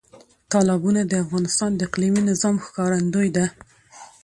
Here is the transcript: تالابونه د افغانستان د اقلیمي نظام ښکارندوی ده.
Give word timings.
تالابونه 0.51 1.01
د 1.07 1.13
افغانستان 1.23 1.71
د 1.75 1.79
اقلیمي 1.87 2.21
نظام 2.31 2.55
ښکارندوی 2.65 3.27
ده. 3.37 3.45